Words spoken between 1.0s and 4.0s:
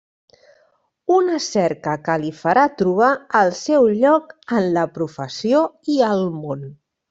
Una cerca que li farà trobar el seu